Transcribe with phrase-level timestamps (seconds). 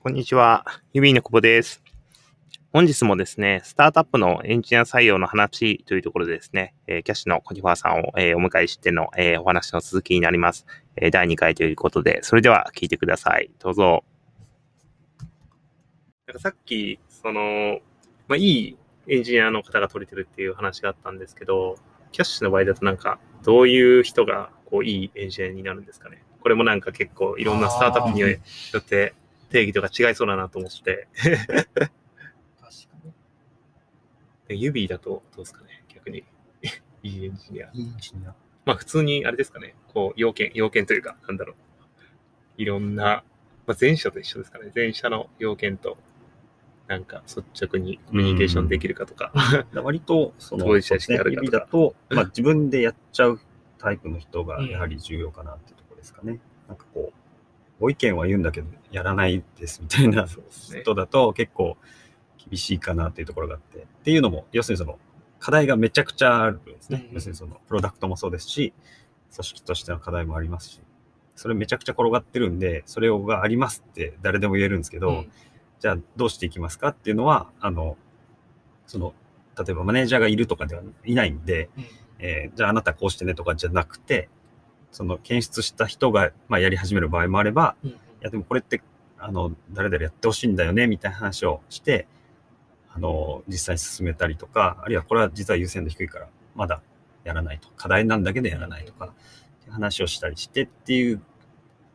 [0.00, 0.64] こんにちは。
[0.94, 1.82] ユビーの久保です。
[2.72, 10.64] 本日もですね、スタートアップのエンジニア採用の話というところでですね、えキャッシュのコニファーさんを、えお迎えしての、えお話の続きになります。
[10.96, 13.50] え第2回ということで、それでは聞いてください。
[13.58, 14.02] どうぞ。
[16.26, 17.80] なんかさっき、その、
[18.28, 21.76] まあ、いいエンジニアの方が取れてるっていう話があったんですけど、
[22.12, 26.22] キャッシュの場合だとなんか、どういう人がこういいエンジニアになるんですかね？
[26.40, 28.28] これもなんか結構いろんなスタートアップによ
[28.78, 29.14] って
[29.50, 31.66] 定義とか違いそうだなと思って、確か
[33.04, 33.12] に。
[34.48, 36.24] で指だとどうですかね、逆に。
[37.02, 37.70] いいエンジニア。
[37.72, 38.34] いいエンジニア。
[38.64, 41.56] まあ普通にあれですかね、こう、要件、要件というか、なんだろう。
[42.58, 43.24] いろんな、
[43.66, 44.70] まあ前者と一緒ですかね。
[44.74, 45.96] 前者の要件と、
[46.86, 49.32] なんか率直にコミュニケーションできるかとか。
[49.74, 53.40] 割と、その、当事者意識あるかとか指だと、まあ自分でやっちゃう
[53.78, 56.40] タイプの人がやはり重要かなってとですかね。
[56.68, 60.26] なんかこう、ご意見は言うんだけど、やらないですみたいな。
[60.26, 61.76] 人だと結構
[62.50, 63.78] 厳しいかなっていうところがあって。
[63.78, 64.98] っていうのも、要するにその、
[65.38, 67.04] 課題がめちゃくちゃあるんですね。
[67.08, 68.72] うん要するにその、プロダクトもそうですし、
[69.34, 70.80] 組織としての課題もありますし、
[71.36, 75.32] それめちゃくちゃ転がってるんで、それがありますって誰でも言えるんですけど、うん
[75.80, 77.96] じゃあどうしていきますかっていうのは、あの、
[78.88, 79.14] その、
[79.56, 81.84] 例えばマネージャーがいるとかではいないんで、うん
[82.18, 84.28] えーじゃああなたこうしてねとかじゃなくて、
[84.92, 88.82] その検出した人が、まあ、やり始める場合もあれば、うんいやでもこれって、
[89.18, 92.08] あの、誰々やってほしいんだよね、みたいな話をして、
[92.92, 96.82] あの、実際に進めたりとか、あるいはこれは実は優先度低いから、まだ
[97.22, 97.68] やらないと。
[97.76, 99.14] 課題なんだけでやらないとか、
[99.68, 101.22] う話をしたりしてっていう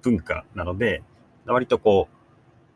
[0.02, 1.04] 文化なので、
[1.46, 2.16] 割とこう、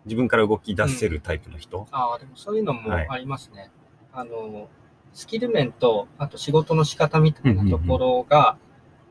[0.06, 3.08] 自分から動き出せるタイプの人、ああ、でもそういうのもはい。
[3.10, 3.72] ありますね。
[4.12, 4.70] あの、
[5.14, 8.58] スキル面と、あと仕事の仕方みたいなところが、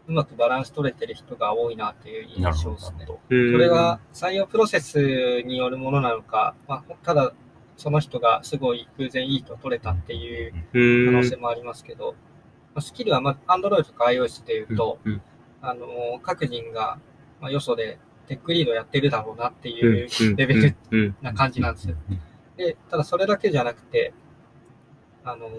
[0.09, 3.07] うまくバランス取れてる人が多いなっていう印象ですね。
[3.07, 7.33] そそれは採用プロセスによるものなのか、まあ、ただ
[7.77, 10.53] その人がすごい偶然いいと取れたっていう
[11.07, 12.15] 可能性もありますけど、
[12.75, 15.23] まあスキルはまあ Android とか iOS でいうと、うん
[15.63, 17.01] あの各人が
[17.41, 21.97] まあよそでテックリードやってるだろうなっていうレベルルな感じなんですよ。
[22.57, 24.13] で、ただそれだけじゃなくて、
[25.25, 25.51] あの、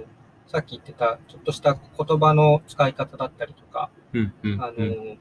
[0.48, 3.90] さっき言ってたちょっとした言葉の使い方だったりとか、
[4.60, 5.18] あの、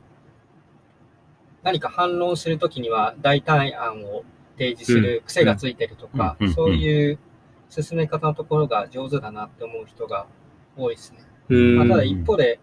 [1.62, 4.24] 何か反論するときには代替案を
[4.56, 7.18] 提示する癖がついてるとかうんうん、そういう
[7.68, 10.26] 進め方のところが上手だなって思う人が
[10.76, 11.18] 多いですね。
[11.48, 11.76] うん。
[11.78, 12.60] まあ、ただ一方で、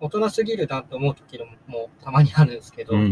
[0.00, 3.06] 大人すぎるなと思うときももたまにあるんですけど、あの、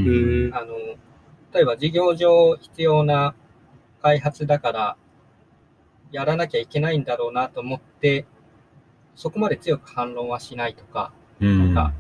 [1.53, 3.35] 例えば事業上必要な
[4.03, 4.97] 開発だから、
[6.11, 8.27] やらなきゃいけないんだろうなと思って、
[9.19, 11.75] そこまで強く反論はしないとか、うん。
[11.75, 11.93] なんか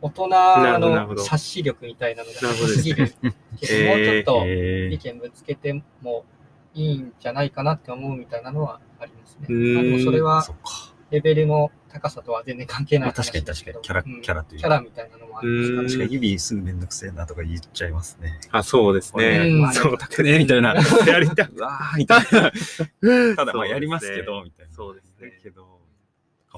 [0.00, 0.28] 大人
[0.78, 3.32] の察し力みたいなのがなるほどですぎるけど、
[3.90, 4.94] もうちょっとえー。
[4.94, 6.24] 意見ぶつけても
[6.72, 9.46] いいんじゃないかなって思うみたいなのはありますね。
[9.48, 9.74] うーん。
[9.74, 10.44] まあでもそれは。
[11.10, 13.78] レベルの高さとは全然関係ないまあ確かに確かに。
[13.82, 14.22] キャラうん。
[14.22, 14.68] キャラというか。
[14.68, 15.70] キャラみたいなのもあります。
[15.70, 15.86] からうん。
[15.88, 18.38] 確かに指すぐめんどくせえなとか言っちゃいますね。
[18.52, 19.38] あ、そうですね。
[19.40, 19.72] うん。
[19.72, 20.76] そうたくねみたいな。
[21.04, 22.52] やりたうわーみたいな。
[23.34, 24.72] ただまあやりますけそど、みたいな。
[24.72, 25.30] そうですね。
[25.30, 25.79] だけど、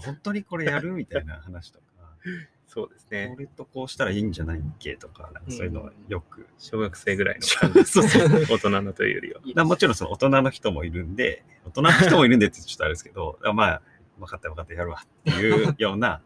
[0.00, 0.92] 本当にこれやる？
[0.92, 1.84] みたいな話とか、
[2.66, 3.40] そうですねこ。
[3.40, 6.46] れとこうしたらいいんじゃないっけとか、かそういうのはよく。
[6.58, 8.28] 小学生ぐらいの 感じそうそう。
[8.48, 9.64] 大人のというよりは。
[9.64, 13.82] もちろんその大人の人もいるんで、大人の人もいるんでってちょっとあれですけど、あまあ、
[14.18, 16.22] 分かった分かったやるわっていうような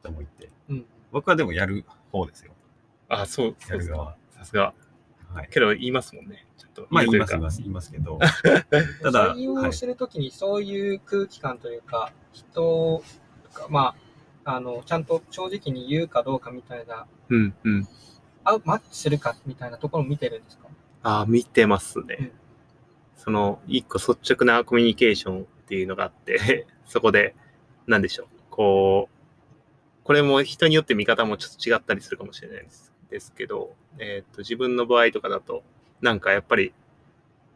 [0.00, 2.52] 人もいて、うん僕はでもやる方ですよ。
[3.08, 4.16] あ、そう、ですかやる側。。
[4.30, 4.74] さすが。
[5.36, 5.48] はい。
[5.50, 6.46] けど言いますもんね。
[6.56, 6.86] ちょっと。
[6.90, 8.18] まあ言います言います言いますけど、
[9.02, 13.02] ただ、採用はいするときにそういう空気感というか、人
[13.54, 13.94] が、ま
[14.44, 17.88] あ、あの、ちゃんと正直に言うかどうかみたいな、うんうん。
[18.44, 20.68] あマッチするかみたいなところを見てるんですか？
[21.02, 22.16] あ、見てますね。
[22.20, 22.32] うん
[23.16, 27.34] その、一個率直なコミュニケーションっていうのがあって、 そこで、
[27.88, 28.26] なんでしょう。
[28.50, 35.62] こう、これも人によって見方もちょっと違ったりするかもしれないですですけど、えっ、と、自分の場合とかだと、
[36.00, 36.72] なんかやっぱり、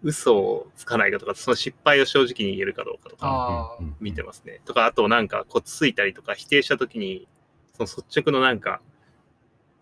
[0.02, 4.61] 嘘をつかないかとか、その失敗を正直に言えるかどうかとか、見てますね。
[4.64, 7.29] とか、あとなんか、こつついたりとか、否定したときに、
[7.76, 8.81] その率直のなんか、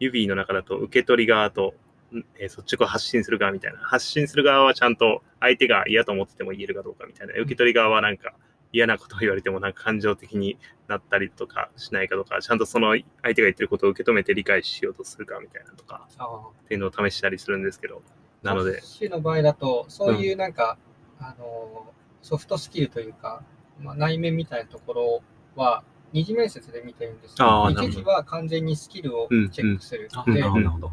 [0.00, 1.74] 指の中だと受け取り側と、
[2.12, 3.78] んえー率直を発信する側みたいな。
[3.80, 7.34] 発信する側はちゃんと相手が嫌と思ってても言えるかどうかみたいな。
[7.34, 8.34] 受け取り側はなんか
[8.72, 13.04] 嫌なことを言われてもなんか感情的になったりとかしないかとか、ちゃんとその相
[13.34, 18.02] 手が言ってることを受け止めて理解しようとするかみたいなとか、あっていうのを試したりするんですけど。
[18.42, 20.78] なので、シの場合だと、そういうなんか、
[21.18, 21.92] あの、
[22.22, 23.42] ソフトスキルというか、
[23.80, 25.22] まあ、内面みたいなところ
[25.56, 25.82] は、
[26.12, 30.08] 二次面接で見てるんですけど、一次は完全にスキルをチェックする。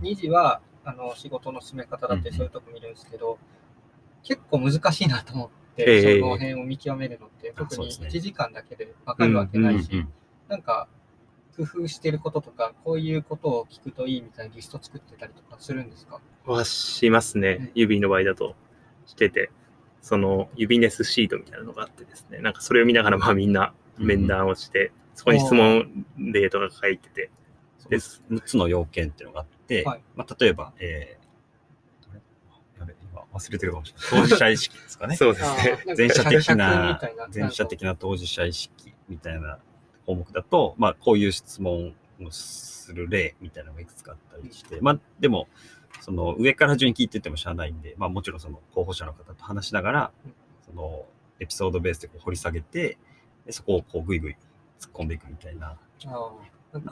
[0.02, 3.40] 二次は、あの仕事の進め方だってそういうとこ見るんですけど、
[4.24, 8.08] 結構難しいなと思って、ええその辺を見極めるのって、特にそうですね。
[8.08, 10.06] 1時間だけで分かるわけないし、
[10.48, 10.88] なんか
[11.58, 16.20] 工夫してることとか、こういうことを聞くといいみたいなリスト作ってたりとかするんですか？
[16.46, 17.58] はしますね。
[17.60, 17.72] うん。
[17.76, 18.56] 指の場合だと
[19.06, 19.50] してて、
[20.02, 27.30] その指ネスシートみたいなのがあってですね、なんかそれを見ながらまあみんな面談をして、そこに質問例とか書いてて、
[27.80, 28.22] そうです。
[28.30, 30.04] 6つの要件っていうのがあって、はい。
[30.16, 31.18] まあ、例えば、え
[33.36, 34.24] 忘れてるかもしれない。
[34.24, 35.16] 当事者意識ですかね。
[35.18, 35.96] そうですね。
[35.98, 37.02] 前者的釈な
[37.34, 39.60] 前者的な当事者意識みたいな
[40.06, 45.50] 項目だと、まあ、こういう質問をする例みたいなのがいくつかあったりして、まあ、でも、
[46.00, 50.34] その上から順に聞いてってもしゃあないんで、まあ、もちろんその候補者の方と話しながらうん、
[50.66, 51.06] その
[51.40, 52.98] エピソードベースでこう掘り下げて、
[53.46, 54.38] でそこをこうぐいぐい
[54.80, 55.78] 突っ込んでいくみたいな、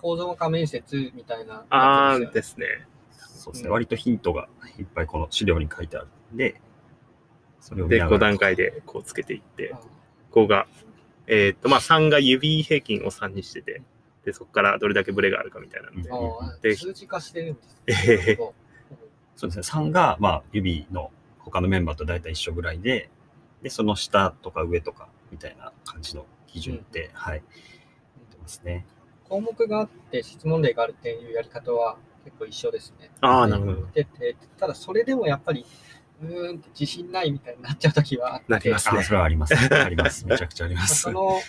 [0.02, 2.88] 構造化面接みたいなあやつですよね。
[3.12, 4.48] そうですね、うん割とヒントが
[4.80, 6.60] いっぱいこの資料に書いてあるんで、
[7.60, 9.80] それを見で、5ながら段階でこうつけていってあ、
[10.32, 10.68] 5が、
[11.28, 13.82] えーっと、まあ3が指平均を3にしてて、
[14.26, 16.16] で、そこからどれだけブレがあるかみたいなのでうん、
[16.50, 18.32] あでー数値化してるんですえね。
[18.32, 18.36] へ
[19.36, 19.64] そうですね。
[19.64, 23.10] 3が、まあ、指の他のメンバーと大体一緒ぐらいで、
[23.62, 27.38] で、その下とか上とかみたいな感じの基準で、はい。
[27.38, 27.44] やっ
[28.32, 28.86] てますね。
[29.30, 33.10] ど項目があって質問例があるっていうやり方は結構一緒ですね。
[33.22, 33.88] ああ、なるほど。
[33.94, 35.66] ででただそれでもやっぱり、
[36.24, 39.54] うーんって自信ないみたいになっちゃうときはあって、なりますねあ、それはあります。
[39.56, 40.26] あります。
[40.26, 41.02] めちゃくちゃあります。
[41.02, 41.40] その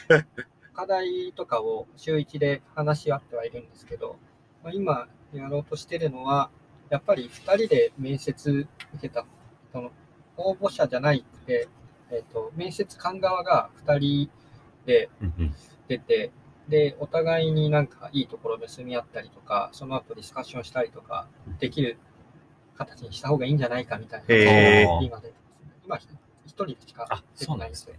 [0.75, 4.17] 課題とかを週1で話し合ってはいるんですけど、
[4.62, 6.50] まあ、今やろうとしてるのは、
[6.91, 8.69] やっぱり2人で面接受
[9.00, 9.25] けた、
[9.73, 9.93] その
[10.37, 11.69] 応募者じゃないくて、
[12.11, 14.31] えっと面接官側が2人
[14.85, 15.09] で
[15.88, 16.32] 出て、
[16.69, 21.29] で、お互いになんかいいところ盗み合ったりとか、その後ディスカッションしたりとか
[21.61, 21.99] できる
[22.76, 25.32] 形にした方がいいんじゃないかみたいな今出てますね。
[25.85, 27.94] 今一人でしかあ、出そうなてなんいですね。。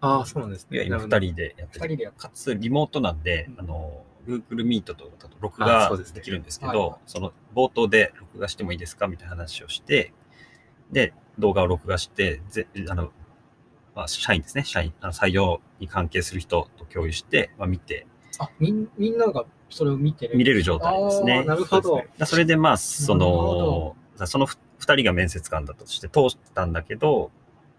[0.00, 0.78] ああ、そうなんですね。
[0.78, 10.12] いや、今なるほど2人でやって人でかつリモートなんで、うんあの、Google Meet と録あ画できるんですけど、その冒頭で録画してもいいですかみたいな話をして、
[10.90, 13.12] で、動画を録画して、ぜあの、
[13.94, 18.06] まあ、社員ですね、社員、あの採用に関係する人と共有して、まあ、見て、
[18.38, 20.36] あみん、みんながそれを見てる。
[20.36, 21.90] 見れる状態ですねなるほど。
[21.90, 24.56] そねだそれでまあ、その、さその2
[24.96, 27.30] 人が面接官だとして通ったんだけど、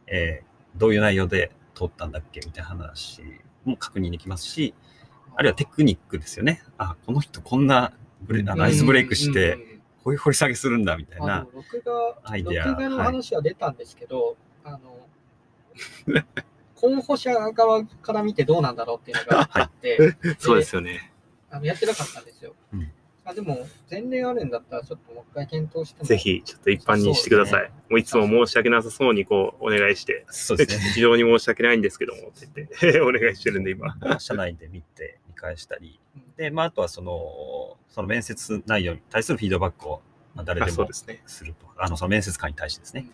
[0.08, 3.22] えーどういう内容で通ったんだっけみたいな話
[3.66, 4.74] も確認できますし、
[5.36, 6.64] あるいはテクニックですよね。
[6.78, 11.48] あ、この人こんなブレあのアイスブレイクして、こういう掘り下げするんだみたいな
[12.24, 14.80] アイデア録画の話は出たんですけど、あの、
[16.76, 21.12] 候補者側から見てどうなんだろうっていうのがあって、そうですよね。
[21.50, 22.56] あのやってなかったんですよ。
[22.74, 22.92] うん
[23.24, 26.08] あでも、前例あるんだったら、ちょっともう一回検討しても。
[26.08, 26.18] ぜ。
[26.18, 27.72] ひ、ちょっと一般にしてください。
[27.90, 30.84] もういつも申し訳なさそうにこう、お願いして、そうですね。
[30.96, 33.96] 非常に申し訳ないんですけども、って言って、 お願いしてるんで、今。
[34.20, 36.00] 社内で見て、見返したり。
[36.16, 40.02] うんで、まあ、あとはその、その面接内容に対するフィードバックを、
[40.34, 41.22] まあ、誰あでもそうですね。
[41.28, 41.68] すると。
[41.78, 43.06] あの、その面接官に対してですね。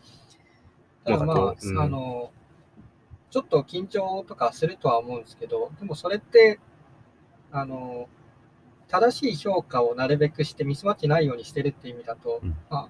[1.04, 2.31] ただまあ、うんあの、
[3.30, 6.59] ちょっと緊張とかするとは思うんですけど、でもそれって、
[7.51, 8.07] あの、
[8.87, 12.89] 正しい評価をなるべくしてミスマッチないようにしてるっていう意味だと、うんまあ、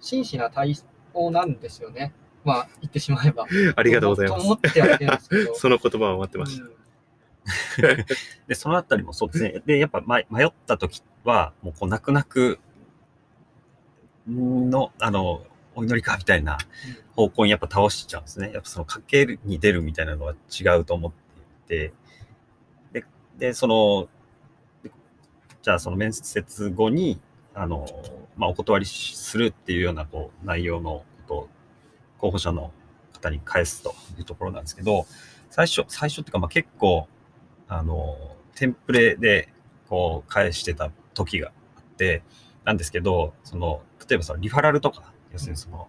[0.00, 0.76] 真摯な対
[1.14, 2.12] 応なんですよね。
[2.44, 3.46] まあ、言ってしまえば。
[3.76, 4.38] ありがとうございま
[5.18, 5.28] す。
[5.54, 6.64] その言葉を待ってました。
[6.64, 6.84] うん
[8.48, 9.62] で、そのあたりもそうですね。
[9.66, 12.58] で、やっぱ迷迷った時は、もうこう、泣く泣く
[14.26, 16.56] の、あの、お祈りかみたいな
[17.14, 18.50] 方向にやっぱ倒しちゃうんですね。
[18.52, 21.12] やっぱそのかけるに出るみたいなのは違うと思っ
[21.66, 23.04] ていて、で、
[23.38, 24.08] で、その、で
[25.64, 27.18] じゃあその面接後に、
[27.54, 27.86] あの、
[28.36, 31.48] まあ、お断りするっていうような、こう、内容のことを
[32.18, 32.70] 候補者の
[33.14, 35.06] 方に返すというところなんですけど、
[35.48, 37.08] 最初、最初っていうか、ま、結構、
[37.66, 38.14] あの、
[38.54, 39.48] テンプレで、
[39.88, 42.22] こう、返してた時があって、
[42.66, 45.88] なんですけど、その、例えばそのリファラルとか、要するにその、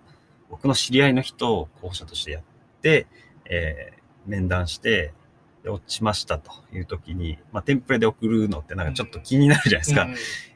[0.49, 2.43] 僕の知り合いの人を候補者としてやっ
[2.81, 3.07] て、
[3.43, 5.13] えー面談して、
[5.69, 10.03] 落ちましたという時に、まあ、テンプレで送るのってなんかちょっと気になるじゃないですか。
[10.03, 10.15] うん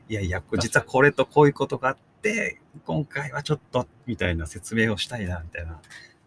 [0.10, 5.78] いやいや、実はこれとこういうことがあって、今回はちょっと、みたいな説明をしたいな、みたいなの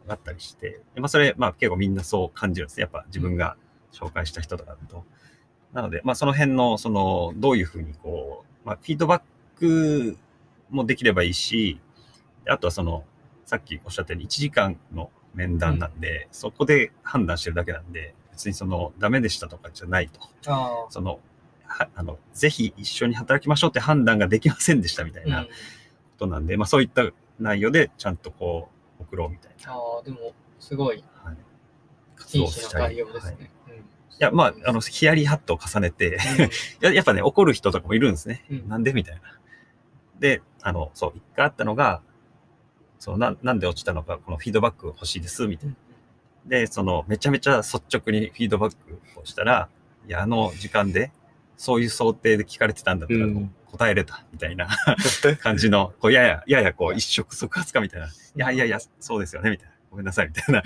[0.06, 2.82] があったりして、でまあ、それ、まあ、結構みんなそう感じるんですね。
[2.82, 3.56] やっぱ自分が
[3.92, 5.04] 紹介した人とかだと。
[5.72, 9.22] なので、まあ、その辺の、その、どういうふうに、こう、まあ、フィードバッ
[9.58, 10.16] ク
[10.70, 11.80] もできればいいし、
[12.46, 13.02] あとはその、
[13.46, 20.20] さっきおっしゃったように1時間の面談なんで、そこで判断してるだけなんで、別にその、ダメでしたとかじゃないと。
[20.46, 21.20] あその、
[21.64, 25.52] はあの、ぜひ一緒に働きましょうって判断ができませんでしたみたいあ、なここ
[26.18, 27.04] となんで、まあそういった
[27.38, 28.68] 内容でちゃんとこ
[28.98, 29.72] う送ろうみたいな。
[29.72, 31.36] ああ、でも、すごい、はい、
[32.16, 32.96] 活動したり。
[32.96, 33.14] ですね。
[33.22, 33.80] はい、い
[34.18, 36.18] や、まあ、あの、ヒヤリハットを重ねて
[36.82, 38.44] や、やっぱね、怒る人とかもいるんですね。
[38.50, 39.20] うん、なんでみたいな。
[40.18, 42.02] で、あの、そう、一回あったのが、
[42.98, 45.76] そうな、なんで落ちたのか、このフィードバック欲しいです、みたいな。
[46.46, 49.68] で、その、めちゃめちゃ率直にフィードバックをしたら、
[50.06, 51.12] いや、あの時間で、
[51.56, 53.26] そういう想定で聞かれてたんだったら、
[53.66, 54.68] 答えれた、みたいな
[55.40, 59.74] 感じの、こう、やや、ややこう、一触即発かみたいな、いやいやいや、そうですよね、みたいな。
[59.90, 60.60] ごめんなさい、みたいな。
[60.60, 60.62] い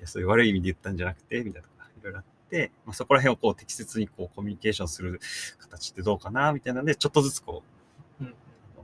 [0.00, 5.20] や、そういう悪い意味で言ったんじゃなくて、みたいなとか、いろいろあって、まあ、そこら辺をこう、適切にこう、コミュニケーションする
[5.58, 7.62] 形ってどうかな、みたいなので、ちょっとずつこ
[8.20, 8.34] う、うん、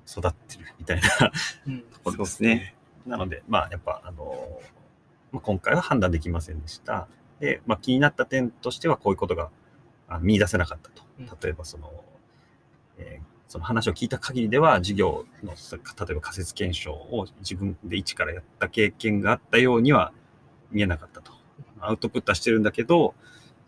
[0.07, 1.33] 育ってるみたいな、
[1.67, 2.75] うん、ところですね。
[3.07, 4.61] なので、まあ、やっぱ、あの
[5.37, 7.09] まあ、今回は判断できませんでした。
[7.41, 9.51] で、まあ、気になった点としては、こういうことが
[10.23, 11.03] 見出せなかったと。
[11.47, 11.93] 例えば、その、
[12.97, 20.15] えー、その話を聞いた限りでは、事業の、例えば仮説検証を自分で一からやった経験があったようには
[20.71, 21.33] 見えなかったと。
[21.81, 23.15] アウトプットはしてるんだけど、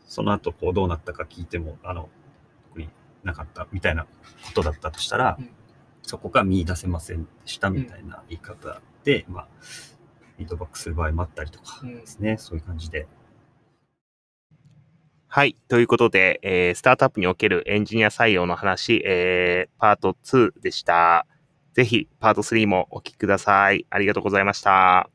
[0.07, 2.09] その後、こう、どうなったか聞いても、あの、
[2.71, 2.89] 特に
[3.25, 5.51] なかったみたいなことだったとしたら、うん、
[6.03, 9.49] そこが見出せませんでしたみたいな言い方で、うん、まあ、
[10.39, 13.07] フィードバックする場合もあったりとかですね、うん、そういう感じで
[15.31, 15.57] はい。
[15.69, 21.27] ということで、えー、スタートアップにおけるエンジニア採用の話、えー、パート2でした。
[21.75, 23.85] ぜひ、パート3もお聞きください。
[23.91, 25.11] ありがとうございました。